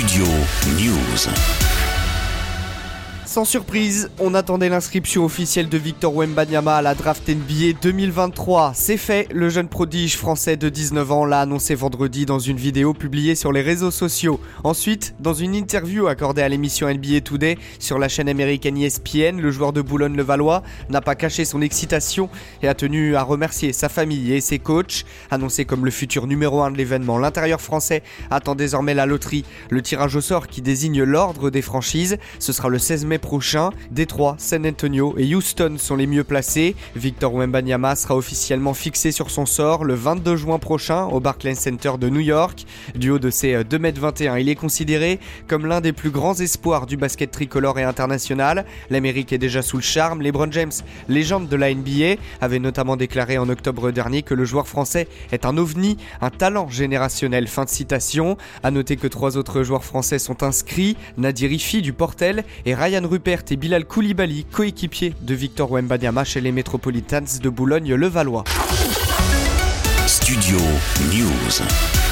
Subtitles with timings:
[0.00, 0.24] Studio
[0.78, 1.89] News.
[3.30, 8.72] Sans surprise, on attendait l'inscription officielle de Victor Wembanyama à la draft NBA 2023.
[8.74, 12.92] C'est fait, le jeune prodige français de 19 ans l'a annoncé vendredi dans une vidéo
[12.92, 14.40] publiée sur les réseaux sociaux.
[14.64, 19.52] Ensuite, dans une interview accordée à l'émission NBA Today sur la chaîne américaine ESPN, le
[19.52, 22.30] joueur de Boulogne-le-Valois n'a pas caché son excitation
[22.64, 25.04] et a tenu à remercier sa famille et ses coachs.
[25.30, 29.82] Annoncé comme le futur numéro 1 de l'événement, l'intérieur français attend désormais la loterie, le
[29.82, 32.18] tirage au sort qui désigne l'ordre des franchises.
[32.40, 33.70] Ce sera le 16 mai prochain.
[33.90, 36.74] Détroit, San Antonio et Houston sont les mieux placés.
[36.96, 41.92] Victor Wembanyama sera officiellement fixé sur son sort le 22 juin prochain au Barclays Center
[42.00, 42.64] de New York.
[42.94, 46.96] Du haut de ses 2m21, il est considéré comme l'un des plus grands espoirs du
[46.96, 48.64] basket tricolore et international.
[48.90, 50.22] L'Amérique est déjà sous le charme.
[50.22, 50.72] LeBron James,
[51.08, 55.44] légende de la NBA, avait notamment déclaré en octobre dernier que le joueur français est
[55.44, 57.46] un ovni, un talent générationnel.
[57.46, 58.36] Fin de citation.
[58.62, 63.04] À noter que trois autres joueurs français sont inscrits Nadir Ifi du Portel et Ryan
[63.10, 68.44] Rupert et Bilal Koulibaly, coéquipiers de Victor Wembanyama chez les Metropolitans de Boulogne-le-Valois.
[70.06, 70.58] Studio
[71.12, 72.09] News.